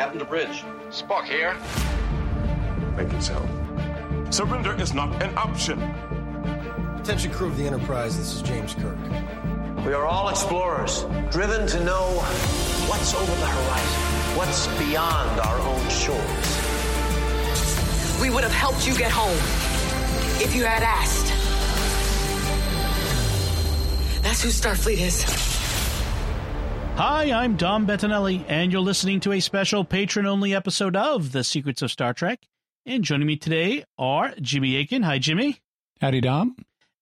[0.00, 0.64] Captain to bridge.
[0.88, 1.54] Spock here.
[2.96, 3.46] Make it so.
[4.30, 5.78] Surrender is not an option.
[6.98, 8.96] Attention crew of the Enterprise, this is James Kirk.
[9.84, 12.14] We are all explorers, driven to know
[12.88, 16.48] what's over the horizon, what's beyond our own shores.
[18.22, 19.36] We would have helped you get home
[20.42, 21.26] if you had asked.
[24.22, 25.49] That's who Starfleet is.
[27.02, 31.42] Hi, I'm Dom Bettinelli, and you're listening to a special patron only episode of The
[31.42, 32.46] Secrets of Star Trek.
[32.84, 35.02] And joining me today are Jimmy Akin.
[35.04, 35.62] Hi, Jimmy.
[36.02, 36.56] Howdy, Dom.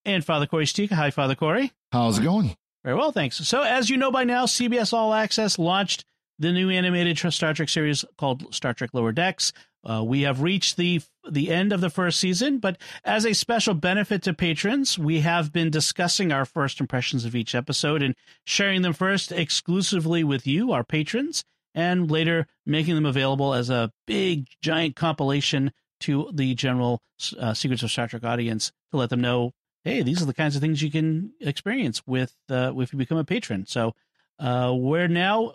[0.05, 0.93] And Father Cory Sticha.
[0.93, 1.73] Hi, Father Cory.
[1.91, 2.55] How's it going?
[2.85, 3.39] Very well, thanks.
[3.39, 6.05] So, as you know by now, CBS All Access launched
[6.39, 9.53] the new animated Star Trek series called Star Trek Lower Decks.
[9.85, 11.01] Uh, we have reached the
[11.31, 15.53] the end of the first season, but as a special benefit to patrons, we have
[15.53, 18.15] been discussing our first impressions of each episode and
[18.45, 23.93] sharing them first exclusively with you, our patrons, and later making them available as a
[24.07, 27.03] big, giant compilation to the general
[27.39, 29.53] uh, Secrets of Star Trek audience to let them know,
[29.85, 33.19] hey, these are the kinds of things you can experience with uh, if you become
[33.19, 33.67] a patron.
[33.67, 33.95] So
[34.39, 35.55] uh, we're now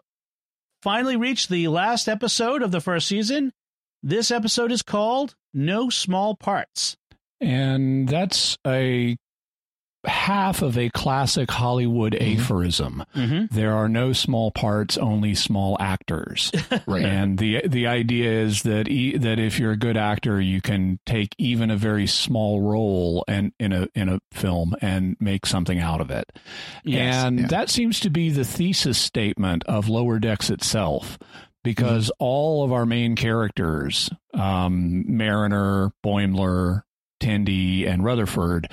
[0.82, 3.54] finally reached the last episode of the first season.
[4.06, 6.98] This episode is called No Small Parts.
[7.40, 9.16] And that's a
[10.06, 12.42] half of a classic Hollywood mm-hmm.
[12.42, 13.06] aphorism.
[13.16, 13.56] Mm-hmm.
[13.56, 16.52] There are no small parts, only small actors.
[16.86, 17.06] right.
[17.06, 21.00] And the the idea is that e- that if you're a good actor, you can
[21.06, 25.80] take even a very small role and in a in a film and make something
[25.80, 26.26] out of it.
[26.84, 27.24] Yes.
[27.24, 27.48] And yeah.
[27.48, 31.18] that seems to be the thesis statement of Lower Decks itself.
[31.64, 32.24] Because mm-hmm.
[32.24, 36.84] all of our main characters, um, Mariner, Boimler,
[37.22, 38.70] Tendi and Rutherford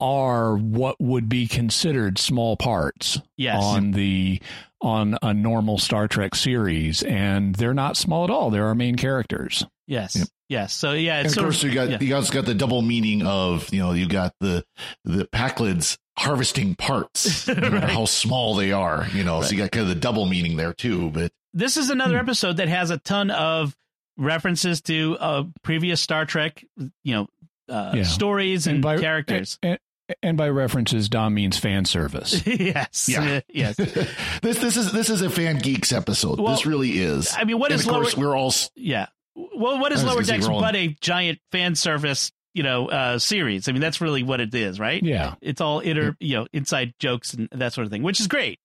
[0.00, 3.62] are what would be considered small parts yes.
[3.62, 4.40] on the
[4.80, 8.50] on a normal Star Trek series, and they're not small at all.
[8.50, 9.64] They're our main characters.
[9.88, 10.14] Yes.
[10.14, 10.28] Yep.
[10.48, 10.72] Yes.
[10.72, 11.98] So yeah, it's of course of, you got yeah.
[12.00, 14.64] you guys got the double meaning of you know you got the
[15.04, 19.06] the Pakleds harvesting parts, no matter how small they are.
[19.12, 19.44] You know, right.
[19.44, 21.10] so you got kind of the double meaning there too.
[21.10, 22.24] But this is another hmm.
[22.24, 23.76] episode that has a ton of
[24.16, 26.64] references to uh, previous Star Trek.
[27.04, 27.26] You know,
[27.68, 28.02] uh, yeah.
[28.04, 29.58] stories and, and by, characters.
[29.62, 29.78] And,
[30.22, 32.42] and by references, Dom means fan service.
[32.46, 33.40] yes, yeah.
[33.48, 33.76] yes.
[34.42, 36.40] this this is this is a fan geeks episode.
[36.40, 37.34] Well, this really is.
[37.36, 38.02] I mean, what and is of lower?
[38.02, 39.06] course, we're all yeah.
[39.34, 42.32] Well, what is Lower Decks but a giant fan service?
[42.54, 43.68] You know, uh, series.
[43.68, 45.00] I mean, that's really what it is, right?
[45.00, 45.34] Yeah.
[45.40, 48.58] It's all inner, you know, inside jokes and that sort of thing, which is great.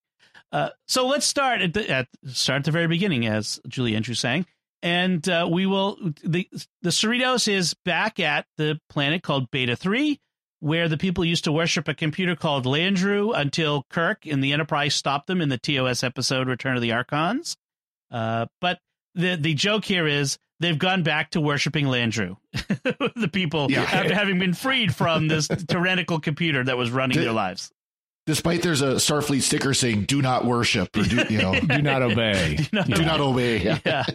[0.54, 4.20] Uh, so let's start at the at start at the very beginning, as Julie Andrews
[4.20, 4.46] sang,
[4.82, 6.48] and uh, we will the
[6.82, 10.22] the Cerritos is back at the planet called Beta Three
[10.64, 14.96] where the people used to worship a computer called Landru until Kirk in the Enterprise
[14.96, 17.58] stopped them in the TOS episode Return of the Archons.
[18.10, 18.80] Uh, but
[19.14, 23.82] the the joke here is they've gone back to worshiping Landru, the people yeah.
[23.82, 27.70] after having been freed from this tyrannical computer that was running Did, their lives.
[28.26, 32.02] Despite there's a Starfleet sticker saying "Do not worship" or "Do you know do not
[32.02, 33.58] obey." do not, do not obey.
[33.62, 33.80] Yeah.
[33.86, 34.06] yeah.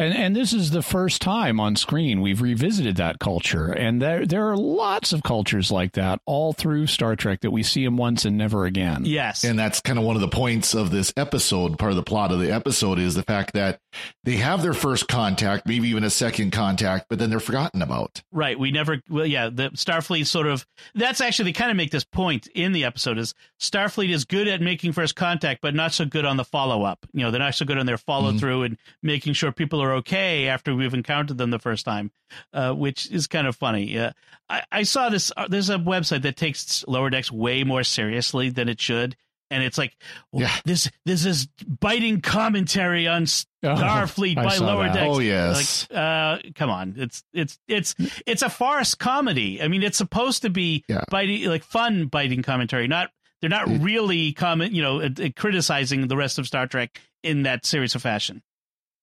[0.00, 4.24] And and this is the first time on screen we've revisited that culture, and there
[4.24, 7.98] there are lots of cultures like that all through Star Trek that we see them
[7.98, 9.02] once and never again.
[9.04, 11.78] Yes, and that's kind of one of the points of this episode.
[11.78, 13.78] Part of the plot of the episode is the fact that
[14.24, 18.22] they have their first contact, maybe even a second contact, but then they're forgotten about.
[18.32, 18.58] Right.
[18.58, 19.00] We never.
[19.08, 19.48] Well, yeah.
[19.50, 20.66] The Starfleet sort of.
[20.94, 24.48] That's actually they kind of make this point in the episode is Starfleet is good
[24.48, 27.06] at making first contact, but not so good on the follow up.
[27.12, 28.64] You know, they're not so good on their follow through mm-hmm.
[28.64, 32.10] and making sure people are okay after we've encountered them the first time,
[32.52, 33.98] uh, which is kind of funny.
[33.98, 34.12] Uh,
[34.48, 35.32] I, I, saw this.
[35.36, 39.16] Uh, there's a website that takes Lower Decks way more seriously than it should.
[39.50, 39.96] And it's like
[40.32, 40.56] well, yeah.
[40.64, 40.90] this.
[41.04, 44.94] This is biting commentary on Starfleet oh, by Lower that.
[44.94, 45.06] Decks.
[45.08, 47.94] Oh yes, like, uh, come on, it's it's it's
[48.26, 49.60] it's a farce comedy.
[49.60, 51.04] I mean, it's supposed to be yeah.
[51.10, 55.28] biting, like fun biting commentary, not they're not it, really comment, you know, uh, uh,
[55.36, 58.42] criticizing the rest of Star Trek in that series of fashion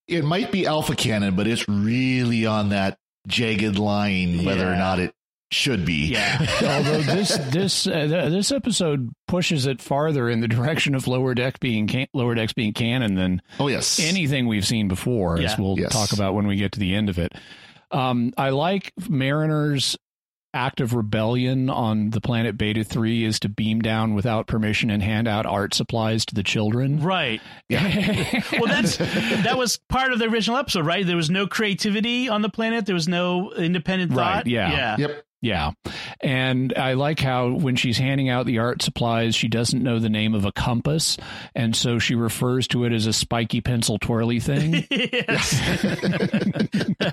[0.07, 2.97] it might be alpha canon, but it's really on that
[3.27, 4.73] jagged line whether yeah.
[4.73, 5.13] or not it
[5.51, 6.07] should be.
[6.07, 6.37] Yeah.
[6.63, 11.59] Although this this uh, this episode pushes it farther in the direction of lower deck
[11.59, 15.51] being can- lower decks being canon than oh yes anything we've seen before, yeah.
[15.51, 15.91] as we'll yes.
[15.91, 17.33] talk about when we get to the end of it.
[17.91, 19.97] Um, I like Mariner's
[20.53, 25.03] act of rebellion on the planet Beta 3 is to beam down without permission and
[25.03, 27.01] hand out art supplies to the children.
[27.01, 27.41] Right.
[27.69, 28.41] Yeah.
[28.53, 31.05] well, that's that was part of the original episode, right?
[31.05, 32.85] There was no creativity on the planet.
[32.85, 34.35] There was no independent thought.
[34.35, 34.47] Right.
[34.47, 34.71] Yeah.
[34.71, 34.97] Yeah.
[34.97, 35.23] Yep.
[35.41, 35.71] Yeah.
[36.19, 40.09] And I like how when she's handing out the art supplies, she doesn't know the
[40.09, 41.15] name of a compass.
[41.53, 44.73] And so she refers to it as a spiky pencil twirly thing.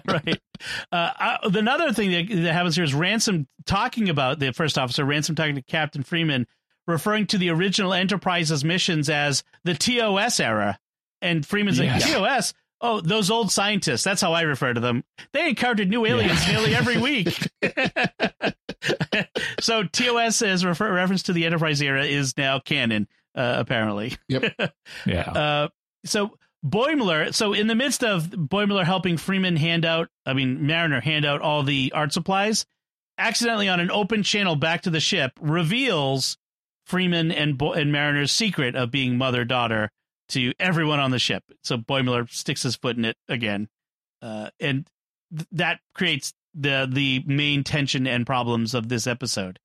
[0.09, 0.41] right.
[0.91, 5.05] Uh, I, another thing that, that happens here is Ransom talking about the first officer,
[5.05, 6.47] Ransom talking to Captain Freeman,
[6.87, 10.79] referring to the original Enterprise's missions as the TOS era.
[11.21, 12.05] And Freeman's Yes.
[12.07, 12.55] like, TOS?
[12.87, 14.05] Oh, those old scientists.
[14.05, 15.05] That's how I refer to them.
[15.33, 17.35] They encountered new aliens nearly every week.
[19.61, 24.19] so TOS, as refer- reference to the Enterprise era, is now canon, uh, apparently.
[24.29, 24.73] Yep.
[25.07, 25.31] Yeah.
[25.31, 25.69] Uh,
[26.05, 31.01] so Boimler, so in the midst of Boimler helping Freeman hand out, I mean Mariner
[31.01, 32.67] hand out all the art supplies,
[33.17, 36.37] accidentally on an open channel back to the ship, reveals
[36.85, 39.91] Freeman and Bo- and Mariner's secret of being mother daughter
[40.31, 41.45] to everyone on the ship.
[41.63, 43.69] So Boimler sticks his foot in it again,
[44.23, 44.89] uh, and
[45.35, 49.59] th- that creates the the main tension and problems of this episode.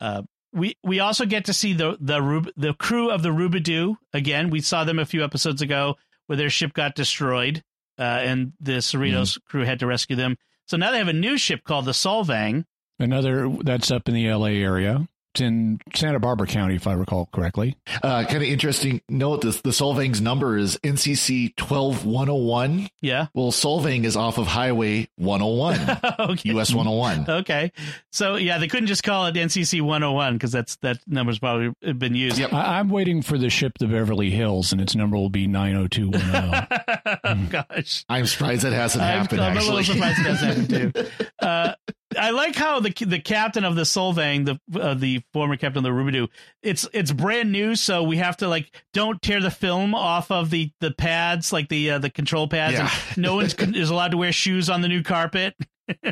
[0.00, 0.22] Uh,
[0.52, 4.50] we we also get to see the the Rub- the crew of the Rubidoux again.
[4.50, 5.96] We saw them a few episodes ago
[6.26, 7.62] where their ship got destroyed,
[7.98, 10.36] uh, and the Cerritos crew had to rescue them.
[10.66, 12.64] So now they have a new ship called the Solvang.
[12.98, 15.08] Another that's up in the LA area.
[15.32, 17.78] It's in Santa Barbara County, if I recall correctly.
[18.02, 22.90] Uh, kind of interesting note this the Solvang's number is NCC 12101.
[23.00, 23.28] Yeah.
[23.32, 26.00] Well, Solvang is off of Highway 101,
[26.32, 26.50] okay.
[26.50, 27.30] US 101.
[27.40, 27.72] Okay.
[28.10, 32.14] So yeah, they couldn't just call it NCC 101 because that's that number's probably been
[32.14, 32.36] used.
[32.36, 32.52] Yep.
[32.52, 37.18] I, I'm waiting for the ship, the Beverly Hills, and its number will be 90210.
[37.24, 38.04] oh gosh.
[38.10, 41.26] I'm surprised that hasn't I'm, happened, I'm a little surprised it hasn't happened too.
[41.42, 41.74] Uh,
[42.18, 45.84] I like how the the captain of the Solvang, the uh, the former captain of
[45.84, 46.28] the Rubidoux,
[46.62, 50.50] it's it's brand new, so we have to like don't tear the film off of
[50.50, 52.74] the the pads, like the uh, the control pads.
[52.74, 52.90] Yeah.
[53.14, 55.54] And no one is allowed to wear shoes on the new carpet.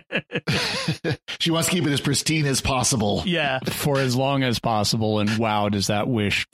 [1.38, 3.22] she wants to keep it as pristine as possible.
[3.24, 3.60] Yeah.
[3.60, 5.20] for as long as possible.
[5.20, 6.46] And wow, does that wish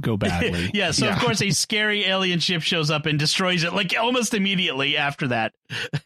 [0.00, 0.70] go badly?
[0.74, 4.34] yeah, so of course a scary alien ship shows up and destroys it like almost
[4.34, 5.52] immediately after that.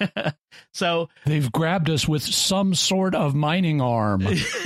[0.72, 4.22] so They've grabbed us with some sort of mining arm.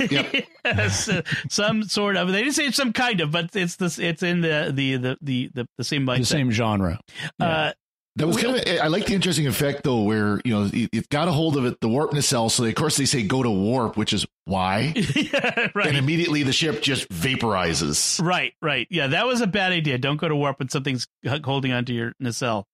[0.63, 1.09] yes,
[1.49, 4.71] some sort of they didn't say some kind of, but it's this it's in the
[4.73, 6.17] the the the the, the same mindset.
[6.19, 6.99] the same genre.
[7.39, 7.71] Uh,
[8.21, 8.79] That was kind of.
[8.81, 11.81] I like the interesting effect though, where you know it, got a hold of it,
[11.81, 12.49] the warp nacelle.
[12.49, 15.87] So they, of course they say go to warp, which is why, yeah, right.
[15.87, 18.21] and immediately the ship just vaporizes.
[18.21, 18.87] Right, right.
[18.91, 19.97] Yeah, that was a bad idea.
[19.97, 21.07] Don't go to warp when something's
[21.43, 22.67] holding onto your nacelle.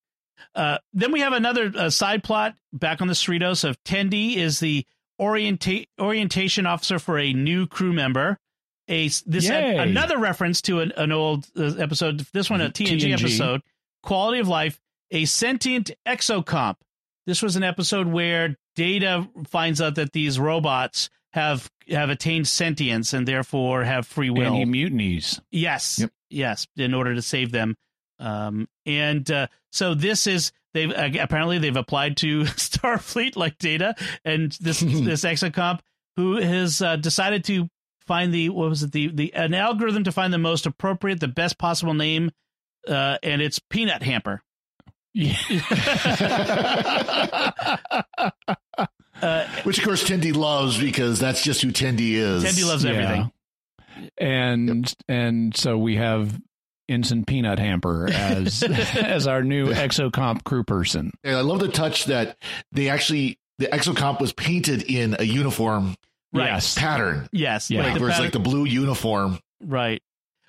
[0.53, 4.59] Uh, then we have another uh, side plot back on the Cerritos of Tendi is
[4.59, 4.85] the
[5.19, 8.37] orienta- orientation officer for a new crew member.
[8.89, 9.77] A this Yay.
[9.77, 12.25] another reference to an, an old uh, episode.
[12.33, 13.13] This one a TNG, TNG.
[13.13, 13.61] episode.
[14.03, 14.79] Quality of life.
[15.11, 16.75] A sentient exocomp.
[17.25, 23.13] This was an episode where Data finds out that these robots have have attained sentience
[23.13, 24.47] and therefore have free will.
[24.47, 25.39] And he mutinies.
[25.51, 25.99] Yes.
[25.99, 26.11] Yep.
[26.29, 26.67] Yes.
[26.77, 27.75] In order to save them.
[28.19, 33.95] Um, and uh, so this is they've uh, apparently they've applied to Starfleet like data,
[34.25, 35.79] and this this exocomp
[36.15, 37.69] who has uh, decided to
[38.07, 41.27] find the what was it the the an algorithm to find the most appropriate, the
[41.27, 42.31] best possible name,
[42.87, 44.41] uh, and it's Peanut Hamper.
[49.21, 52.43] Uh, Which of course Tendi loves because that's just who Tendi is.
[52.43, 53.31] Tendi loves everything.
[54.17, 56.39] And and so we have
[56.87, 58.61] Ensign Peanut Hamper as
[58.95, 61.11] as our new exocomp crew person.
[61.23, 62.37] And I love the touch that
[62.71, 65.95] they actually the exocomp was painted in a uniform
[66.33, 66.47] Right.
[66.51, 66.77] Yes.
[66.77, 67.27] pattern.
[67.31, 67.71] Yes.
[67.71, 67.79] Yeah.
[67.81, 69.39] right, the where it's pattern- like the blue uniform.
[69.61, 70.01] right.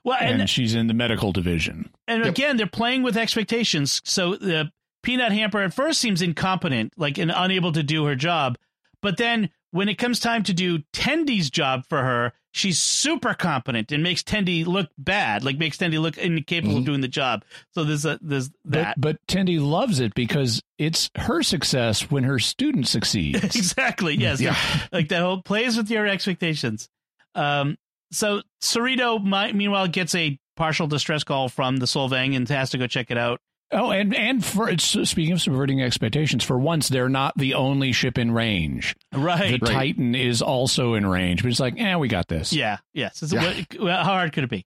[0.09, 1.91] Well, and And she's in the medical division.
[2.07, 2.31] And Yep.
[2.35, 4.01] again, they're playing with expectations.
[4.05, 4.71] So the
[5.03, 8.57] peanut hamper at first seems incompetent, like and unable to do her job.
[9.03, 13.93] But then when it comes time to do Tendi's job for her, she's super competent
[13.93, 17.45] and makes Tendi look bad, like makes Tendi look incapable of doing the job.
[17.75, 18.95] So there's a there's that.
[18.99, 23.45] But but Tendi loves it because it's her success when her student succeeds.
[23.57, 24.15] exactly.
[24.17, 24.41] Yes.
[24.41, 24.57] Yeah.
[24.91, 26.89] Like that whole plays with your expectations.
[27.35, 27.77] Um,
[28.11, 32.79] so Cerrito, mi- meanwhile, gets a partial distress call from the Solvang and has to
[32.79, 33.41] go check it out.
[33.71, 38.17] Oh, and and for speaking of subverting expectations, for once they're not the only ship
[38.17, 38.97] in range.
[39.13, 39.61] Right.
[39.61, 42.53] The Titan is also in range, but it's like, eh, we got this.
[42.53, 43.23] Yeah, yes.
[43.23, 43.45] It's, Yeah.
[43.45, 44.65] what- well, how hard could it be?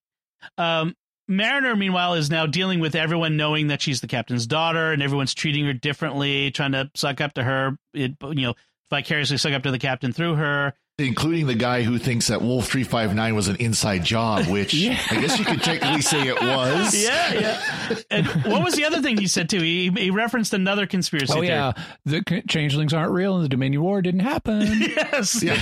[0.56, 0.94] Um,
[1.28, 5.34] Mariner, meanwhile, is now dealing with everyone knowing that she's the captain's daughter, and everyone's
[5.34, 8.54] treating her differently, trying to suck up to her, it, you know,
[8.90, 10.74] vicariously suck up to the captain through her.
[11.02, 14.72] Including the guy who thinks that Wolf three five nine was an inside job, which
[14.72, 14.98] yeah.
[15.10, 16.92] I guess you could technically say it was.
[17.02, 17.96] Yeah, yeah.
[18.10, 19.60] And what was the other thing he said too?
[19.60, 21.32] He, he referenced another conspiracy.
[21.32, 21.48] Oh theory.
[21.48, 21.72] yeah,
[22.04, 24.62] the changelings aren't real, and the Dominion War didn't happen.
[24.80, 25.42] yes.
[25.42, 25.58] Yeah.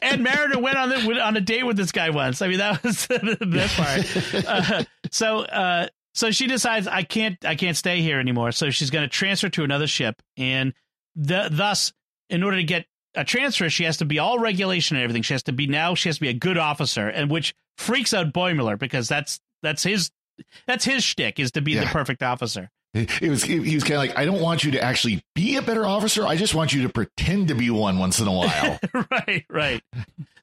[0.00, 2.40] and Mariner went on the, on a date with this guy once.
[2.40, 4.46] I mean, that was the part.
[4.46, 5.40] Uh, so.
[5.40, 8.50] Uh, so she decides I can't I can't stay here anymore.
[8.50, 10.72] So she's going to transfer to another ship, and
[11.14, 11.92] the, thus,
[12.30, 15.22] in order to get a transfer, she has to be all regulation and everything.
[15.22, 15.94] She has to be now.
[15.94, 19.82] She has to be a good officer, and which freaks out Boimler because that's that's
[19.82, 20.10] his
[20.66, 21.80] that's his shtick is to be yeah.
[21.80, 22.70] the perfect officer.
[22.94, 25.62] It was he was kind of like I don't want you to actually be a
[25.62, 26.26] better officer.
[26.26, 28.78] I just want you to pretend to be one once in a while.
[29.10, 29.82] right, right.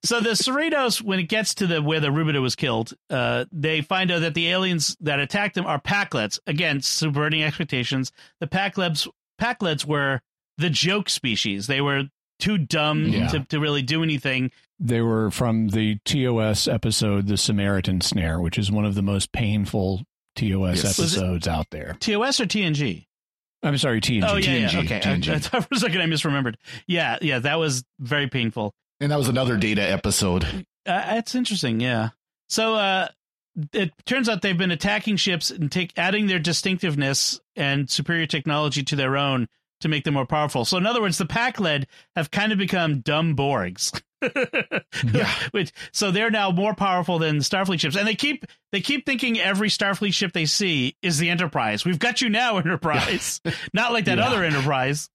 [0.04, 3.82] So the Cerritos, when it gets to the where the Rubidoux was killed, uh, they
[3.82, 6.40] find out that the aliens that attacked them are Pakleds.
[6.46, 8.12] Again, subverting expectations.
[8.40, 9.08] The Packlets
[9.42, 10.22] Pakleds were
[10.58, 11.66] the joke species.
[11.68, 12.04] They were
[12.40, 13.28] too dumb yeah.
[13.30, 14.52] to, to really do anything.
[14.80, 19.32] They were from the TOS episode, The Samaritan Snare, which is one of the most
[19.32, 20.04] painful
[20.36, 21.00] TOS yes.
[21.00, 21.96] episodes out there.
[22.00, 23.06] TOS or TNG?
[23.62, 24.28] I'm sorry, TNG.
[24.28, 24.80] Oh, yeah, TNG, yeah.
[24.80, 25.00] Okay.
[25.00, 25.30] TNG.
[25.30, 26.56] I, I thought for a second I misremembered.
[26.86, 28.74] Yeah, yeah, that was very painful.
[29.00, 30.66] And that was another data episode.
[30.86, 32.10] Uh, it's interesting, yeah.
[32.50, 33.08] So uh,
[33.72, 38.84] it turns out they've been attacking ships and take adding their distinctiveness and superior technology
[38.84, 39.48] to their own
[39.84, 40.66] to make them more powerful.
[40.66, 41.86] So in other words, the Pakled
[42.16, 44.02] have kind of become dumb Borgs.
[45.14, 45.30] yeah.
[45.52, 49.40] Which, so they're now more powerful than Starfleet ships, and they keep they keep thinking
[49.40, 51.86] every Starfleet ship they see is the Enterprise.
[51.86, 53.42] We've got you now, Enterprise.
[53.74, 54.26] Not like that yeah.
[54.26, 55.10] other Enterprise.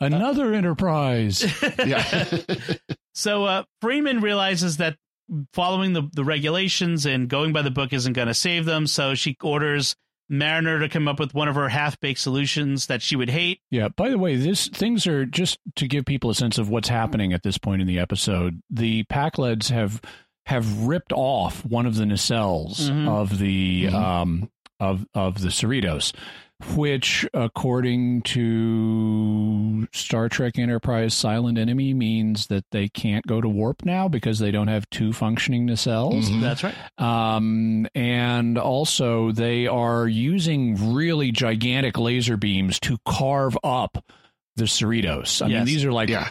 [0.00, 1.44] Another uh, Enterprise.
[1.84, 2.24] yeah.
[3.14, 4.96] so uh, Freeman realizes that
[5.52, 9.14] following the the regulations and going by the book isn't going to save them, so
[9.14, 9.96] she orders
[10.30, 13.60] Mariner to come up with one of her half baked solutions that she would hate.
[13.70, 13.88] Yeah.
[13.88, 17.32] By the way, this things are just to give people a sense of what's happening
[17.32, 18.62] at this point in the episode.
[18.70, 20.00] The Pakleds have
[20.46, 23.08] have ripped off one of the nacelles mm-hmm.
[23.08, 23.94] of the mm-hmm.
[23.96, 26.12] um of of the Cerritos
[26.76, 33.84] which, according to Star Trek Enterprise Silent Enemy, means that they can't go to warp
[33.84, 36.24] now because they don't have two functioning nacelles.
[36.24, 36.40] Mm-hmm.
[36.40, 36.74] That's right.
[36.98, 44.04] Um, and also, they are using really gigantic laser beams to carve up
[44.56, 45.42] the Cerritos.
[45.42, 45.56] I yes.
[45.58, 46.30] mean, these are like yeah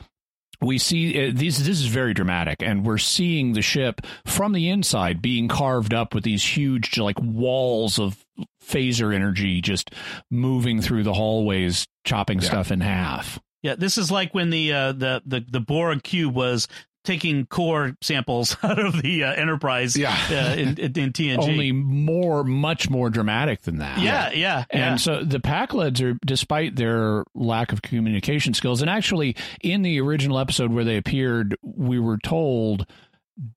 [0.61, 4.69] we see uh, these this is very dramatic and we're seeing the ship from the
[4.69, 8.23] inside being carved up with these huge like walls of
[8.63, 9.91] phaser energy just
[10.29, 12.47] moving through the hallways chopping yeah.
[12.47, 16.35] stuff in half yeah this is like when the uh, the the the Borg cube
[16.35, 16.67] was
[17.09, 20.15] taking core samples out of the uh, Enterprise yeah.
[20.29, 21.39] uh, in, in, TNG.
[21.39, 23.99] Only more, much more dramatic than that.
[23.99, 24.65] Yeah, yeah.
[24.69, 24.95] And yeah.
[24.97, 30.37] so the Pakleds are, despite their lack of communication skills, and actually in the original
[30.37, 32.85] episode where they appeared, we were told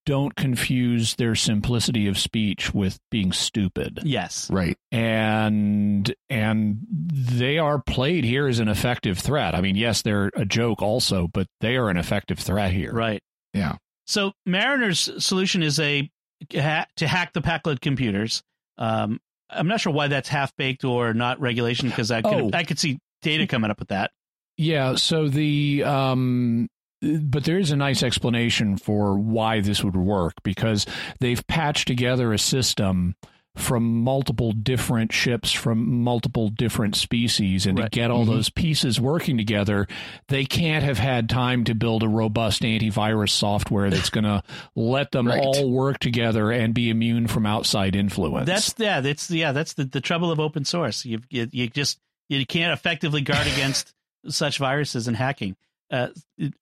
[0.06, 3.98] don't confuse their simplicity of speech with being stupid.
[4.04, 4.48] Yes.
[4.48, 4.78] Right.
[4.92, 9.54] And and they are played here as an effective threat.
[9.56, 12.92] I mean, yes, they're a joke also, but they are an effective threat here.
[12.92, 13.22] Right.
[13.52, 13.76] Yeah.
[14.06, 16.10] So Mariner's solution is a
[16.50, 18.42] to hack the Pakled computers.
[18.78, 22.50] Um, I'm not sure why that's half baked or not regulation because I could oh.
[22.52, 24.10] I could see data coming up with that.
[24.56, 24.96] Yeah.
[24.96, 26.68] So the um,
[27.02, 30.86] but there is a nice explanation for why this would work because
[31.20, 33.16] they've patched together a system
[33.56, 37.92] from multiple different ships from multiple different species and right.
[37.92, 38.32] to get all mm-hmm.
[38.32, 39.86] those pieces working together
[40.28, 44.42] they can't have had time to build a robust antivirus software that's going to
[44.74, 45.38] let them right.
[45.38, 49.84] all work together and be immune from outside influence that's yeah that's yeah that's the,
[49.84, 53.92] the trouble of open source you, you you just you can't effectively guard against
[54.28, 55.56] such viruses and hacking
[55.90, 56.08] uh,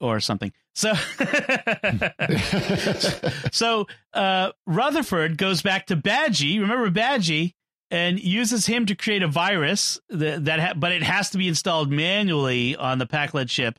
[0.01, 0.53] or something.
[0.75, 0.95] So,
[3.53, 6.61] so uh, Rutherford goes back to Badgey.
[6.61, 7.55] Remember Badgey,
[7.91, 11.49] and uses him to create a virus that, that ha- but it has to be
[11.49, 13.79] installed manually on the Pakled ship.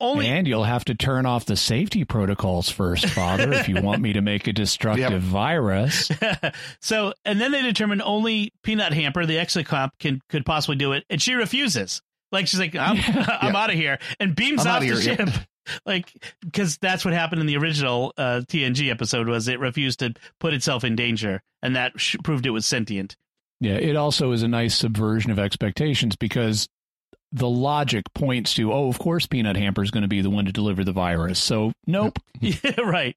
[0.00, 4.00] Only and you'll have to turn off the safety protocols first, Father, if you want
[4.00, 5.22] me to make a destructive yep.
[5.22, 6.08] virus.
[6.80, 11.04] so, and then they determine only Peanut Hamper, the exocomp, can could possibly do it,
[11.10, 12.00] and she refuses.
[12.30, 13.38] Like she's like, I'm yeah.
[13.40, 15.30] I'm out of here, and beams I'm off the here, ship.
[15.68, 15.78] Yeah.
[15.86, 20.14] Like, because that's what happened in the original uh, TNG episode was it refused to
[20.40, 23.16] put itself in danger, and that sh- proved it was sentient.
[23.60, 26.68] Yeah, it also is a nice subversion of expectations because
[27.32, 30.46] the logic points to, oh, of course, Peanut Hamper is going to be the one
[30.46, 31.38] to deliver the virus.
[31.38, 32.18] So, nope.
[32.40, 33.16] yeah, right.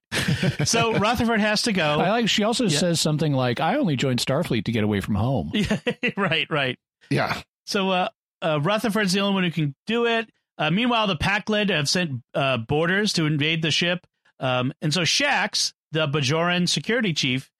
[0.64, 2.00] So Rutherford has to go.
[2.00, 2.28] I like.
[2.28, 2.78] She also yeah.
[2.78, 5.78] says something like, "I only joined Starfleet to get away from home." Yeah,
[6.16, 6.78] right, right.
[7.08, 7.40] Yeah.
[7.66, 8.08] So, uh,
[8.40, 10.28] uh, Rutherford's the only one who can do it.
[10.62, 14.06] Uh, meanwhile, the Pakled have sent uh, boarders to invade the ship,
[14.38, 17.50] um, and so Shax, the Bajoran security chief,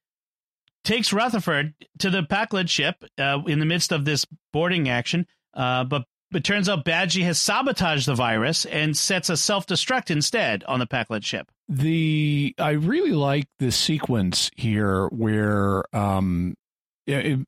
[0.84, 5.26] takes Rutherford to the Pakled ship uh, in the midst of this boarding action.
[5.52, 10.12] Uh, but it turns out Badgey has sabotaged the virus and sets a self destruct
[10.12, 11.50] instead on the Pakled ship.
[11.68, 16.54] The I really like the sequence here where um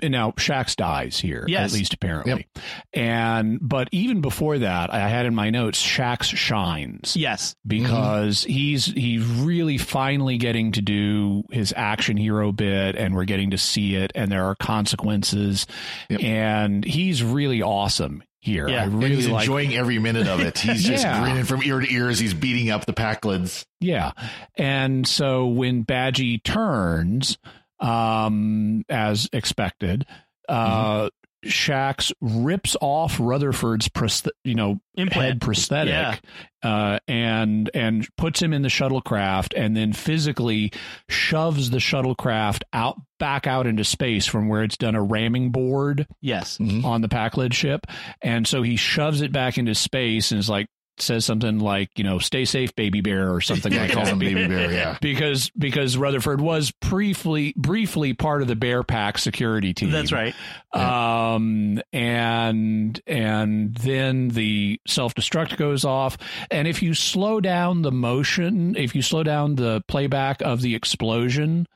[0.02, 1.73] now Shax dies here, yes.
[1.73, 2.47] at least apparently.
[2.54, 2.64] Yep.
[2.92, 7.16] And but even before that, I had in my notes Shax shines.
[7.16, 8.52] Yes, because mm-hmm.
[8.52, 13.59] he's he's really finally getting to do his action hero bit, and we're getting to
[13.59, 15.66] see it, and there are consequences,
[16.09, 16.23] yep.
[16.23, 18.68] and he's really awesome here.
[18.68, 18.83] Yeah.
[18.83, 20.59] I really and he's like, enjoying every minute of it.
[20.59, 21.21] He's just yeah.
[21.21, 23.64] grinning from ear to ear as he's beating up the Pakleds.
[23.80, 24.12] Yeah,
[24.56, 27.38] and so when Badgey turns
[27.81, 30.07] um, as expected.
[30.49, 31.09] Uh, mm-hmm.
[31.45, 35.26] Shax rips off Rutherford's prost- you know Implant.
[35.26, 36.16] head prosthetic yeah.
[36.62, 40.73] uh, and and puts him in the shuttlecraft and then physically
[41.09, 46.07] shoves the shuttlecraft out back out into space from where it's done a ramming board
[46.21, 46.85] yes mm-hmm.
[46.85, 47.87] on the Pakled ship
[48.23, 50.66] and so he shoves it back into space and is like
[50.98, 54.18] says something like, you know, stay safe, baby bear, or something like that.
[54.18, 54.98] Baby bear, yeah.
[55.00, 59.90] Because because Rutherford was briefly briefly part of the Bear Pack security team.
[59.90, 60.34] That's right.
[60.72, 66.16] Um and and then the self destruct goes off.
[66.50, 70.74] And if you slow down the motion, if you slow down the playback of the
[70.74, 71.66] explosion,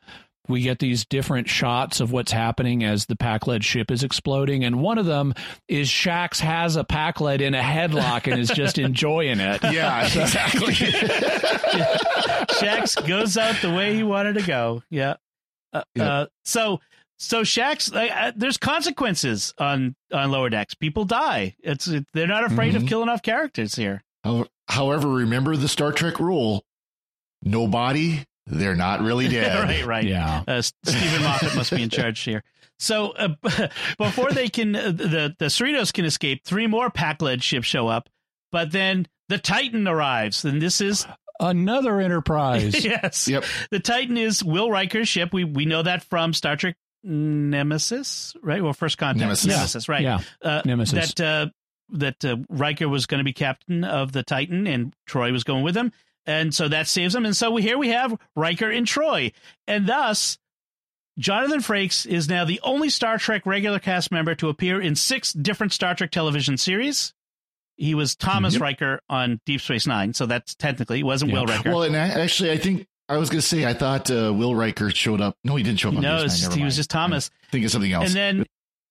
[0.48, 4.64] we get these different shots of what's happening as the Pakled ship is exploding.
[4.64, 5.34] And one of them
[5.68, 9.62] is Shax has a Pakled in a headlock and is just enjoying it.
[9.68, 10.72] Yeah, exactly.
[12.56, 14.82] Shax goes out the way he wanted to go.
[14.88, 15.16] Yeah.
[15.72, 16.80] Uh, uh, so
[17.18, 20.74] so Shax, uh, there's consequences on on lower decks.
[20.74, 21.56] People die.
[21.60, 22.84] It's they're not afraid mm-hmm.
[22.84, 24.02] of killing off characters here.
[24.68, 26.64] However, remember the Star Trek rule:
[27.42, 29.62] no body, they're not really dead.
[29.62, 30.04] right, right.
[30.04, 30.42] Yeah.
[30.46, 32.42] Uh, Steven Moffat must be in charge here.
[32.78, 33.28] So uh,
[33.98, 38.08] before they can, uh, the the Cerritos can escape, three more Pakled ships show up,
[38.52, 41.06] but then the Titan arrives, and this is
[41.40, 42.84] another Enterprise.
[42.84, 43.26] yes.
[43.28, 43.44] Yep.
[43.70, 45.32] The Titan is Will Riker's ship.
[45.32, 48.62] We we know that from Star Trek Nemesis, right?
[48.62, 49.20] Well, First Contact.
[49.20, 49.46] Nemesis.
[49.46, 50.02] Nemesis, right?
[50.02, 50.20] Yeah.
[50.42, 51.14] Uh, Nemesis.
[51.14, 51.50] That uh,
[51.90, 55.64] that uh, Riker was going to be captain of the Titan, and Troi was going
[55.64, 55.92] with him
[56.28, 57.24] and so that saves him.
[57.24, 59.32] And so we, here we have Riker and Troi.
[59.66, 60.38] and thus
[61.18, 65.32] Jonathan Frakes is now the only Star Trek regular cast member to appear in six
[65.32, 67.14] different Star Trek television series.
[67.76, 68.62] He was Thomas yep.
[68.62, 71.70] Riker on Deep Space Nine, so that's technically he wasn't Will Riker.
[71.70, 74.90] Well, and actually, I think I was going to say I thought uh, Will Riker
[74.90, 75.36] showed up.
[75.44, 75.94] No, he didn't show up.
[75.94, 76.64] No, he mind.
[76.64, 77.30] was just Thomas.
[77.48, 78.06] I think of something else.
[78.06, 78.46] And then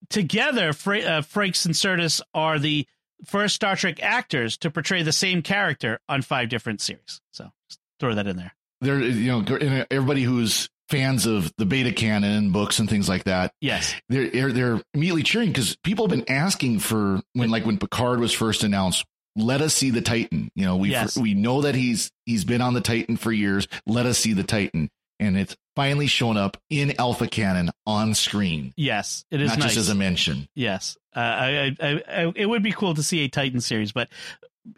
[0.09, 2.87] together, Fra- uh, Frakes and Sirtis are the
[3.25, 7.21] first Star Trek actors to portray the same character on five different series.
[7.31, 7.51] So
[7.99, 8.53] throw that in there.
[8.81, 13.51] There, you know, everybody who's fans of the beta canon books and things like that.
[13.61, 18.19] Yes, they're they're immediately cheering because people have been asking for when like when Picard
[18.19, 19.05] was first announced.
[19.35, 20.49] Let us see the Titan.
[20.55, 21.17] You know, we yes.
[21.17, 23.67] we know that he's he's been on the Titan for years.
[23.85, 28.73] Let us see the Titan, and it's finally shown up in Alpha Canon on screen.
[28.75, 29.67] Yes, it is not nice.
[29.67, 30.49] just as a mention.
[30.55, 34.09] Yes, uh, I, I, I, it would be cool to see a Titan series, but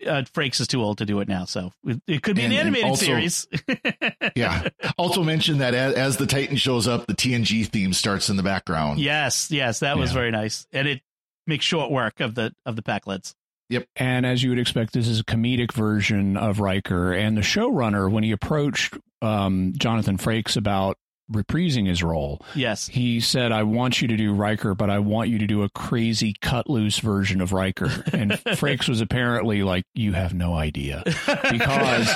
[0.05, 1.71] uh, Frakes is too old to do it now, so
[2.05, 3.47] it could be and, an animated also, series.
[4.35, 4.67] yeah.
[4.97, 8.43] Also mention that as, as, the Titan shows up, the TNG theme starts in the
[8.43, 8.99] background.
[8.99, 10.15] Yes, yes, that was yeah.
[10.15, 11.01] very nice, and it
[11.47, 13.35] makes short work of the of the Pakleds.
[13.69, 13.87] Yep.
[13.95, 17.13] And as you would expect, this is a comedic version of Riker.
[17.13, 20.97] And the showrunner, when he approached um, Jonathan Frakes about
[21.31, 22.41] reprising his role.
[22.55, 22.87] Yes.
[22.87, 25.69] He said, I want you to do Riker, but I want you to do a
[25.69, 27.85] crazy cut loose version of Riker.
[28.13, 31.03] And Frakes was apparently like, you have no idea.
[31.49, 32.09] Because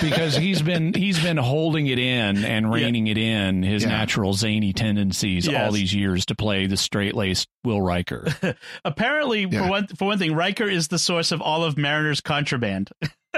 [0.00, 3.12] because he's been he's been holding it in and reining yeah.
[3.12, 3.88] it in his yeah.
[3.88, 5.64] natural zany tendencies yes.
[5.64, 8.26] all these years to play the straight laced Will Riker.
[8.84, 9.64] apparently yeah.
[9.64, 12.90] for one for one thing, Riker is the source of all of Mariner's contraband.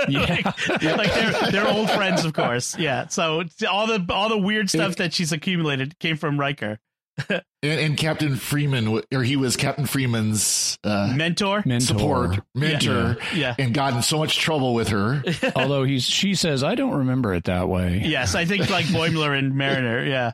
[0.09, 0.41] Yeah.
[0.45, 2.77] like, like, they're they're old friends, of course.
[2.79, 3.09] Yeah.
[3.09, 6.79] So all the all the weird stuff that she's accumulated came from Riker.
[7.29, 13.35] and, and, Captain Freeman, or he was Captain Freeman's uh, mentor, mentor, support, mentor, yeah.
[13.35, 13.55] yeah.
[13.59, 15.23] and got in so much trouble with her.
[15.57, 18.03] Although he's, she says, I don't remember it that way.
[18.05, 20.05] Yes, I think like Boimler and Mariner.
[20.05, 20.33] Yeah.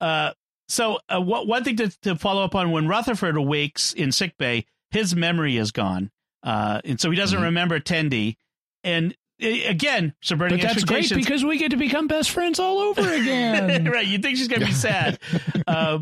[0.00, 0.32] Uh,
[0.68, 4.66] so uh, what, one thing to, to follow up on when Rutherford awakes in sickbay,
[4.90, 6.10] his memory is gone,
[6.42, 7.44] uh, and so he doesn't mm-hmm.
[7.44, 8.36] remember Tendi
[8.84, 13.00] and again, subverting but that's great because we get to become best friends all over
[13.12, 13.84] again.
[13.86, 14.06] right?
[14.06, 15.18] You think she's going to be sad?
[15.66, 15.98] uh,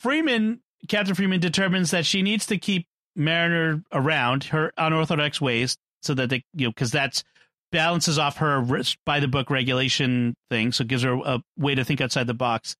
[0.00, 6.12] Freeman, Captain Freeman, determines that she needs to keep Mariner around her unorthodox ways so
[6.14, 7.24] that they you know because that's
[7.72, 8.64] balances off her
[9.04, 12.34] by the book regulation thing, so it gives her a way to think outside the
[12.34, 12.76] box.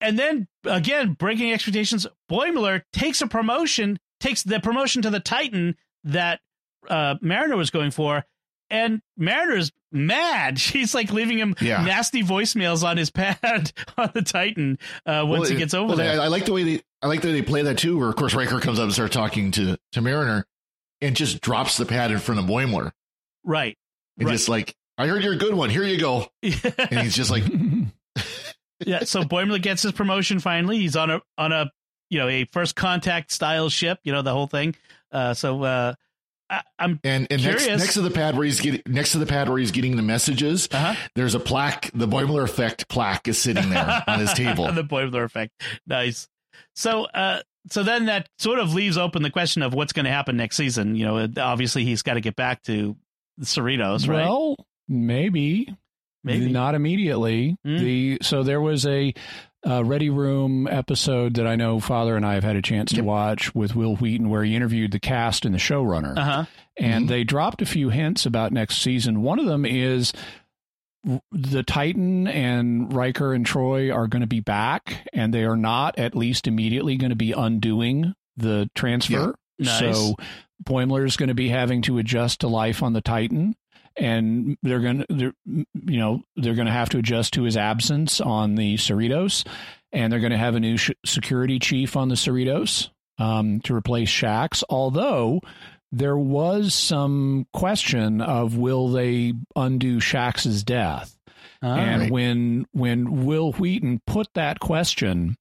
[0.00, 5.76] And then again, breaking expectations, Boimler takes a promotion, takes the promotion to the Titan
[6.04, 6.40] that
[6.88, 8.24] uh, Mariner was going for,
[8.72, 10.58] and Mariner's mad.
[10.58, 11.84] She's like leaving him yeah.
[11.84, 15.96] nasty voicemails on his pad on the Titan uh, once well, he gets over well,
[15.96, 16.20] there.
[16.20, 17.98] I, I, like the way they I like the way they play that too.
[17.98, 20.44] Where of course Riker comes up and starts talking to to Mariner,
[21.00, 22.90] and just drops the pad in front of Boimler.
[23.44, 23.76] Right.
[24.18, 24.32] And right.
[24.32, 25.70] just like I heard you're a good one.
[25.70, 26.26] Here you go.
[26.42, 27.44] and he's just like.
[28.84, 29.04] yeah.
[29.04, 30.78] So Boimler gets his promotion finally.
[30.78, 31.70] He's on a on a
[32.08, 33.98] you know a first contact style ship.
[34.04, 34.74] You know the whole thing.
[35.10, 35.94] Uh, so uh,
[36.52, 39.26] I, am and and next, next to the pad where he's getting next to the
[39.26, 40.94] pad where he's getting the messages, uh-huh.
[41.14, 41.90] there's a plaque.
[41.94, 44.70] The Boimler effect plaque is sitting there on his table.
[44.72, 45.52] the Boimler effect,
[45.86, 46.28] nice.
[46.74, 50.10] So, uh, so then that sort of leaves open the question of what's going to
[50.10, 50.94] happen next season.
[50.94, 52.96] You know, obviously he's got to get back to
[53.38, 54.26] the Cerritos, right?
[54.26, 54.56] Well,
[54.88, 55.74] maybe,
[56.24, 57.56] maybe not immediately.
[57.66, 57.80] Mm.
[57.80, 59.14] The so there was a
[59.66, 63.02] uh, Ready Room episode that I know Father and I have had a chance to
[63.02, 66.16] watch with Wil Wheaton, where he interviewed the cast and the showrunner.
[66.16, 66.44] Uh-huh.
[66.76, 67.12] And mm-hmm.
[67.12, 69.22] they dropped a few hints about next season.
[69.22, 70.12] One of them is
[71.30, 75.98] the Titan and Riker and Troi are going to be back, and they are not,
[75.98, 79.34] at least immediately, going to be undoing the transfer.
[79.58, 79.80] Yeah.
[79.80, 79.96] Nice.
[79.96, 80.16] So
[80.64, 83.54] Boimler is going to be having to adjust to life on the Titan
[83.96, 85.66] and they're going to, you
[85.98, 89.46] know, they're going to have to adjust to his absence on the Cerritos,
[89.92, 93.74] and they're going to have a new sh- security chief on the Cerritos um, to
[93.74, 94.62] replace Shax.
[94.68, 95.40] Although
[95.90, 101.16] there was some question of will they undo Shax's death,
[101.60, 102.10] and right.
[102.10, 105.36] when when Wil Wheaton put that question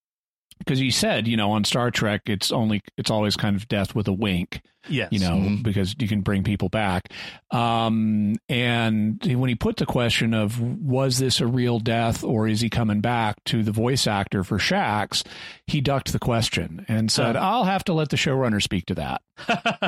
[0.66, 3.96] because he said, you know, on Star Trek, it's only it's always kind of death
[3.96, 4.62] with a wink.
[4.90, 5.10] Yes.
[5.12, 5.62] You know, mm-hmm.
[5.62, 7.14] because you can bring people back.
[7.52, 12.62] Um, and when he put the question of was this a real death or is
[12.62, 15.24] he coming back to the voice actor for Shax,
[15.68, 19.22] he ducked the question and said, "I'll have to let the showrunner speak to that."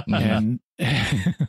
[0.08, 0.60] and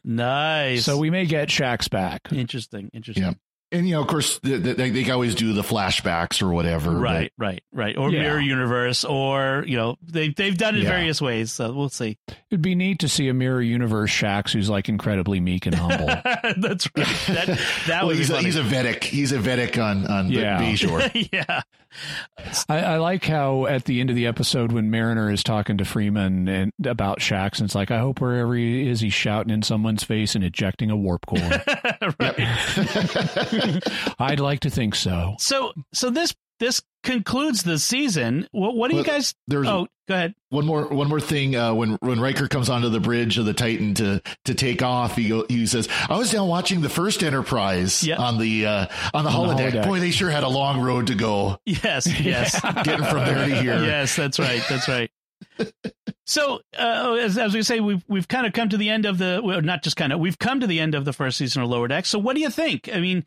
[0.04, 0.84] nice.
[0.84, 2.32] So we may get Shax back.
[2.32, 2.90] Interesting.
[2.94, 3.24] Interesting.
[3.24, 3.34] Yeah
[3.74, 6.92] and you know, of course, they, they, they always do the flashbacks or whatever.
[6.92, 7.96] Right, but, right, right.
[7.96, 8.22] Or yeah.
[8.22, 10.90] mirror universe, or you know, they they've done it yeah.
[10.90, 11.52] various ways.
[11.52, 12.16] So we'll see.
[12.50, 16.06] It'd be neat to see a mirror universe Shax who's like incredibly meek and humble.
[16.56, 17.06] That's right.
[17.26, 19.02] That that well, was he's, a, he's a Vedek.
[19.02, 20.60] He's a Vedek on on yeah.
[20.60, 21.28] Bajor.
[21.32, 21.62] yeah.
[22.68, 25.84] I, I, like how at the end of the episode when Mariner is talking to
[25.84, 29.62] Freeman and about Shax, and it's like, I hope wherever he is, he's shouting in
[29.62, 31.40] someone's face and ejecting a warp core.
[34.18, 35.36] I'd like to think so.
[35.38, 38.48] So, so this this concludes the season.
[38.50, 39.34] What, what do you guys?
[39.46, 40.34] There's oh, go ahead.
[40.48, 41.54] One more one more thing.
[41.54, 45.16] Uh, when when Riker comes onto the bridge of the Titan to to take off,
[45.16, 48.18] he he says, "I was down watching the first Enterprise yep.
[48.18, 49.72] on the uh, on the on holodeck.
[49.72, 49.86] the holodeck.
[49.86, 51.58] Boy, they sure had a long road to go.
[51.66, 53.84] Yes, yes, getting from there to here.
[53.84, 54.62] Yes, that's right.
[54.68, 55.10] That's right."
[56.26, 59.18] so uh, as, as we say we've we've kind of come to the end of
[59.18, 61.62] the well, not just kind of we've come to the end of the first season
[61.62, 63.24] of lower deck so what do you think i mean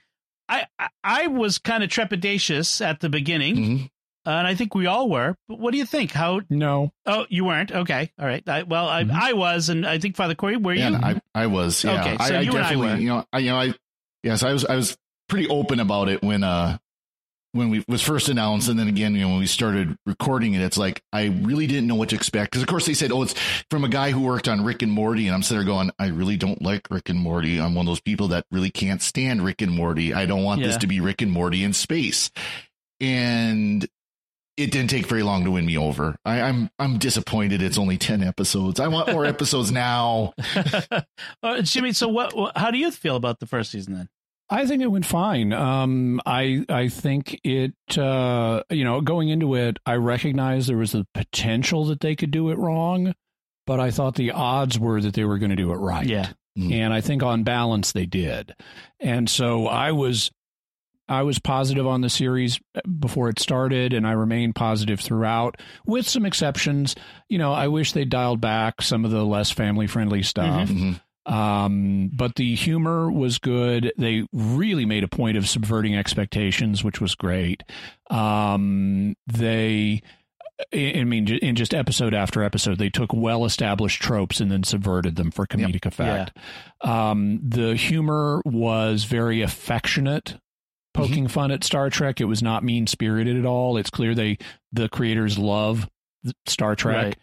[0.49, 0.65] I
[1.03, 3.83] I was kind of trepidatious at the beginning, mm-hmm.
[4.25, 5.35] uh, and I think we all were.
[5.47, 6.11] But what do you think?
[6.11, 6.41] How?
[6.49, 6.91] No.
[7.05, 7.71] Oh, you weren't.
[7.71, 8.11] Okay.
[8.19, 8.47] All right.
[8.47, 9.15] I, well, I, mm-hmm.
[9.15, 10.81] I was, and I think Father Cory, were you?
[10.81, 11.83] Yeah, I I was.
[11.83, 12.01] Yeah.
[12.01, 12.17] Okay.
[12.25, 13.01] So I, you I definitely, and I were.
[13.01, 13.73] You know, I you know I
[14.23, 16.77] yes I was I was pretty open about it when uh
[17.53, 20.61] when we was first announced, and then again, you know, when we started recording it,
[20.61, 23.23] it's like I really didn't know what to expect because, of course, they said, "Oh,
[23.23, 23.35] it's
[23.69, 26.07] from a guy who worked on Rick and Morty," and I'm sitting there going, "I
[26.07, 27.59] really don't like Rick and Morty.
[27.59, 30.13] I'm one of those people that really can't stand Rick and Morty.
[30.13, 30.67] I don't want yeah.
[30.67, 32.29] this to be Rick and Morty in space."
[32.99, 33.87] And
[34.57, 36.17] it didn't take very long to win me over.
[36.25, 37.61] I, am I'm, I'm disappointed.
[37.61, 38.79] It's only ten episodes.
[38.79, 40.33] I want more episodes now.
[41.43, 42.33] uh, Jimmy, so what?
[42.55, 44.09] How do you feel about the first season then?
[44.49, 45.51] I think it went fine.
[45.51, 47.73] Um, I I think it.
[47.97, 52.31] Uh, you know, going into it, I recognized there was the potential that they could
[52.31, 53.13] do it wrong,
[53.65, 56.07] but I thought the odds were that they were going to do it right.
[56.07, 56.71] Yeah, mm.
[56.71, 58.55] and I think on balance they did.
[59.01, 60.31] And so I was,
[61.09, 62.57] I was positive on the series
[62.99, 66.95] before it started, and I remained positive throughout, with some exceptions.
[67.27, 70.69] You know, I wish they dialed back some of the less family friendly stuff.
[70.69, 70.93] Mm-hmm.
[71.27, 73.91] Um, but the humor was good.
[73.97, 77.63] They really made a point of subverting expectations, which was great.
[78.09, 80.01] Um, they,
[80.73, 85.17] I mean, in just episode after episode, they took well established tropes and then subverted
[85.17, 85.85] them for comedic yep.
[85.87, 86.31] effect.
[86.81, 87.09] Yeah.
[87.09, 90.37] Um, the humor was very affectionate
[90.93, 91.33] poking mm-hmm.
[91.33, 92.21] fun at Star Trek.
[92.21, 93.75] It was not mean spirited at all.
[93.75, 94.37] It's clear they
[94.71, 95.89] the creators love
[96.45, 97.05] Star Trek.
[97.05, 97.17] Right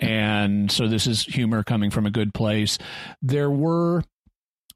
[0.00, 2.78] and so this is humor coming from a good place.
[3.22, 4.02] There were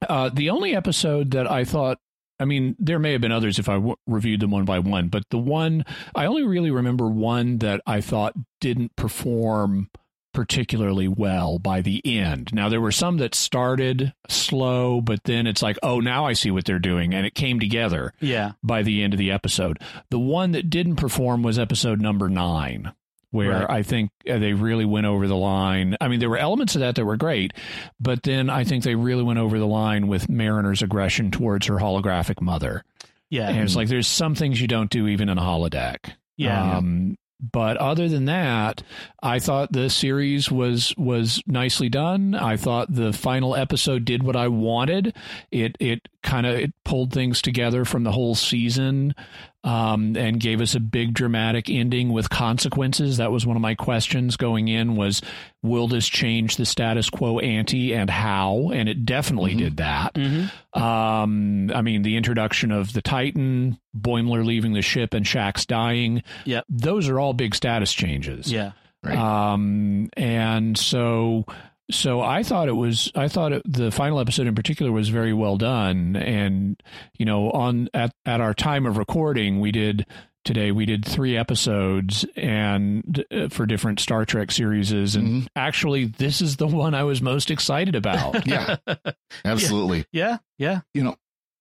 [0.08, 1.98] Uh, the only episode that I thought
[2.40, 5.06] I mean, there may have been others if I w- reviewed them one by one,
[5.08, 5.84] but the one
[6.14, 9.88] I only really remember one that I thought didn't perform
[10.34, 12.50] particularly well by the end.
[12.52, 16.50] Now, there were some that started slow, but then it's like, oh, now I see
[16.50, 17.14] what they're doing.
[17.14, 18.52] And it came together yeah.
[18.62, 19.78] by the end of the episode.
[20.10, 22.92] The one that didn't perform was episode number nine.
[23.34, 23.68] Where right.
[23.68, 25.96] I think uh, they really went over the line.
[26.00, 27.52] I mean, there were elements of that that were great,
[27.98, 31.74] but then I think they really went over the line with Mariner's aggression towards her
[31.74, 32.84] holographic mother.
[33.30, 33.48] Yeah.
[33.48, 36.12] And it's like there's some things you don't do even in a holodeck.
[36.36, 36.76] Yeah.
[36.76, 38.84] Um, but other than that,
[39.20, 42.36] I thought the series was was nicely done.
[42.36, 45.16] I thought the final episode did what I wanted.
[45.50, 49.16] It it kind of it pulled things together from the whole season
[49.64, 53.16] um, and gave us a big dramatic ending with consequences.
[53.16, 55.22] That was one of my questions going in was
[55.62, 58.70] will this change the status quo ante and how?
[58.72, 59.60] And it definitely mm-hmm.
[59.60, 60.14] did that.
[60.14, 60.82] Mm-hmm.
[60.82, 66.22] Um, I mean, the introduction of the Titan, Boimler leaving the ship, and Shax's dying.
[66.44, 68.52] Yeah, those are all big status changes.
[68.52, 68.72] Yeah.
[69.02, 69.18] Right.
[69.18, 71.44] Um, and so
[71.90, 75.32] so I thought it was I thought it, the final episode in particular was very
[75.32, 76.82] well done and
[77.18, 80.06] you know on at at our time of recording we did
[80.44, 85.46] today we did three episodes and uh, for different Star Trek series and mm-hmm.
[85.56, 88.46] actually this is the one I was most excited about.
[88.46, 88.76] yeah.
[89.44, 90.04] Absolutely.
[90.12, 90.38] Yeah.
[90.58, 90.80] Yeah.
[90.92, 91.16] You know,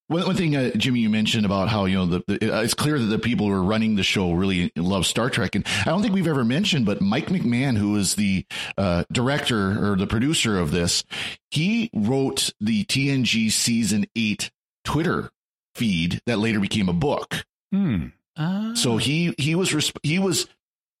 [0.08, 2.74] one, one thing, uh, Jimmy, you mentioned about how you know the, the, uh, it's
[2.74, 5.84] clear that the people who are running the show really love Star Trek, and I
[5.84, 8.44] don't think we've ever mentioned, but Mike McMahan, who is the
[8.76, 11.04] uh, director or the producer of this,
[11.50, 14.50] he wrote the TNG season eight
[14.84, 15.30] Twitter
[15.74, 17.44] feed that later became a book.
[17.72, 18.08] Hmm.
[18.36, 18.74] Uh.
[18.74, 20.48] So he he was he was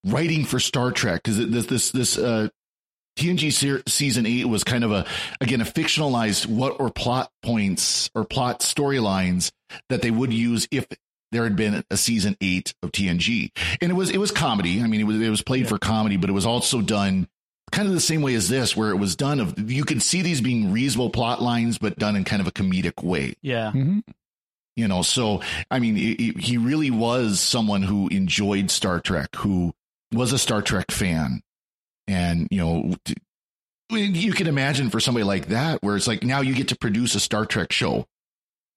[0.04, 2.48] writing for Star Trek because this this this uh,
[3.16, 5.06] TNG se- season eight was kind of a
[5.40, 9.52] again a fictionalized what or plot points or plot storylines
[9.88, 10.86] that they would use if
[11.32, 13.50] there had been a season eight of TNG,
[13.80, 14.82] and it was it was comedy.
[14.82, 15.68] I mean, it was it was played yeah.
[15.68, 17.28] for comedy, but it was also done
[17.72, 20.22] kind of the same way as this, where it was done of you could see
[20.22, 23.34] these being reasonable plot lines, but done in kind of a comedic way.
[23.42, 23.72] Yeah.
[23.74, 23.98] Mm-hmm.
[24.76, 29.72] You know, so I mean, he, he really was someone who enjoyed Star Trek, who
[30.12, 31.42] was a Star Trek fan,
[32.06, 32.94] and, you know,
[33.90, 37.14] you can imagine for somebody like that, where it's like now you get to produce
[37.14, 38.06] a Star Trek show.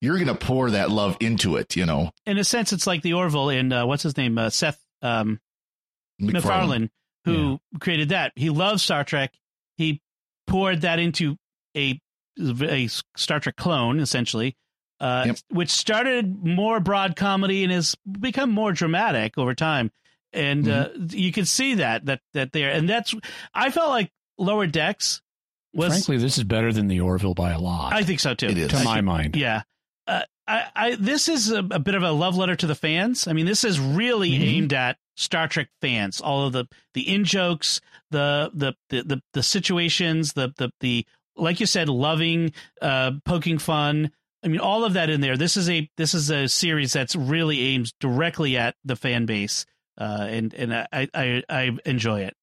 [0.00, 2.10] You're going to pour that love into it, you know.
[2.24, 5.40] In a sense, it's like the Orville and uh, what's his name, uh, Seth um,
[6.20, 6.90] MacFarlane,
[7.24, 7.78] who yeah.
[7.80, 8.32] created that.
[8.36, 9.32] He loves Star Trek.
[9.76, 10.00] He
[10.46, 11.36] poured that into
[11.76, 12.00] a
[12.40, 14.56] a Star Trek clone, essentially,
[15.00, 15.36] uh, yep.
[15.50, 19.90] which started more broad comedy and has become more dramatic over time
[20.32, 21.02] and mm-hmm.
[21.02, 23.14] uh, you can see that that that there, and that's
[23.54, 25.22] I felt like Lower Decks
[25.74, 27.92] was frankly this is better than the Orville by a lot.
[27.92, 28.46] I think so too.
[28.46, 28.70] It is.
[28.70, 29.36] to my mind.
[29.36, 29.62] Yeah.
[30.06, 33.28] Uh, I, I, this is a, a, bit of a love letter to the fans.
[33.28, 34.42] I mean, this is really mm-hmm.
[34.42, 36.22] aimed at Star Trek fans.
[36.22, 36.64] All of the
[36.94, 41.88] the in jokes, the the the the, the situations, the, the the like you said,
[41.88, 44.10] loving, uh, poking fun.
[44.42, 45.36] I mean, all of that in there.
[45.36, 49.66] This is a this is a series that's really aimed directly at the fan base
[49.98, 52.34] uh, and and I, I I enjoy it.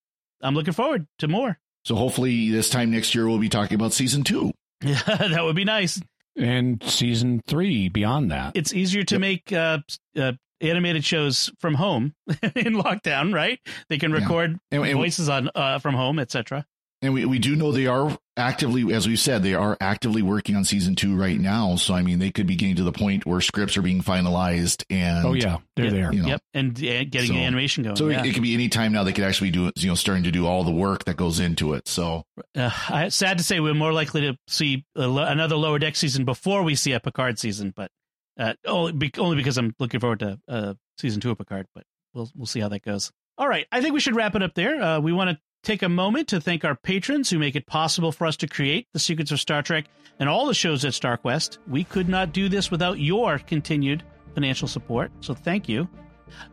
[0.42, 1.58] I'm looking forward to more.
[1.84, 4.52] So hopefully this time next year we'll be talking about season two.
[4.84, 6.02] Yeah, that would be nice.
[6.38, 8.54] And season three beyond that.
[8.56, 9.22] It's easier to yep.
[9.22, 9.80] make uh,
[10.18, 13.60] uh, animated shows from home in lockdown, right?
[13.88, 14.80] They can record yeah.
[14.80, 16.66] and, and voices on uh, from home, etc.
[17.02, 20.56] And we, we do know they are actively, as we said, they are actively working
[20.56, 21.76] on season two right now.
[21.76, 24.84] So, I mean, they could be getting to the point where scripts are being finalized
[24.90, 25.26] and.
[25.26, 25.58] Oh, yeah.
[25.76, 26.14] They're there.
[26.14, 26.42] You know, yep.
[26.54, 27.96] And getting so, animation going.
[27.96, 28.22] So yeah.
[28.22, 30.32] it, it, could be any time now they could actually do you know, starting to
[30.32, 31.88] do all the work that goes into it.
[31.88, 32.24] So.
[32.56, 36.76] Uh, sad to say, we're more likely to see another Lower Deck season before we
[36.76, 37.92] see a Picard season, but
[38.40, 41.84] uh, only, be, only because I'm looking forward to uh, season two of Picard, but
[42.14, 43.12] we'll, we'll see how that goes.
[43.38, 43.68] All right.
[43.72, 44.82] I think we should wrap it up there.
[44.82, 48.12] Uh, we want to take a moment to thank our patrons who make it possible
[48.12, 49.86] for us to create The Secrets of Star Trek
[50.20, 51.58] and all the shows at StarQuest.
[51.68, 55.88] We could not do this without your continued financial support, so thank you.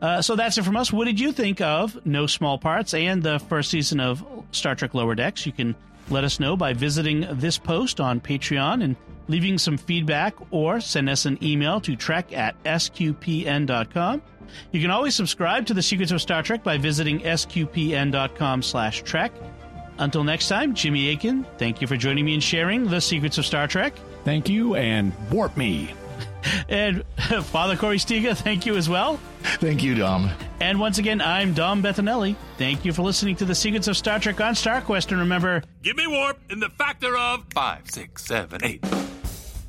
[0.01, 0.93] Uh, so that's it from us.
[0.93, 4.95] What did you think of No Small Parts and the first season of Star Trek
[4.95, 5.47] Lower Decks?
[5.47, 5.75] You can
[6.11, 8.97] let us know by visiting this post on Patreon and
[9.29, 14.23] leaving some feedback or send us an email to trek at sqpn.com.
[14.71, 19.33] You can always subscribe to The Secrets of Star Trek by visiting sqpn.com slash trek.
[19.99, 23.47] Until next time, Jimmy Akin, thank you for joining me and sharing The Secrets of
[23.47, 23.95] Star Trek.
[24.25, 25.95] Thank you, and warp me.
[26.69, 27.05] and
[27.45, 29.19] Father Cory Sticha, thank you as well.
[29.43, 30.31] Thank you, Dom.
[30.61, 32.37] And once again, I'm Dom Bettinelli.
[32.57, 35.11] Thank you for listening to The Secrets of Star Trek on StarQuest.
[35.11, 38.85] And remember, give me warp in the factor of five, six, seven, eight.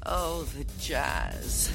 [0.06, 1.72] Oh, the jazz.